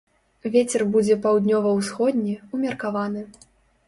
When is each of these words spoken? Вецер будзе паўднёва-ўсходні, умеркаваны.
Вецер 0.53 0.81
будзе 0.95 1.17
паўднёва-ўсходні, 1.25 2.33
умеркаваны. 2.57 3.21